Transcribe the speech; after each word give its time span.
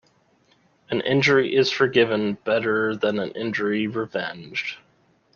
An 0.89 1.01
injury 1.01 1.55
is 1.55 1.69
forgiven 1.69 2.33
better 2.43 2.95
than 2.95 3.19
an 3.19 3.29
injury 3.33 3.85
revenged. 3.85 4.77